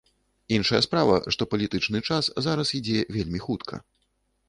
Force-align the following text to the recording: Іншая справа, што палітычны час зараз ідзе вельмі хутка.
Іншая 0.55 0.79
справа, 0.85 1.19
што 1.35 1.49
палітычны 1.53 2.03
час 2.09 2.33
зараз 2.49 2.67
ідзе 2.83 2.99
вельмі 3.19 3.39
хутка. 3.49 3.75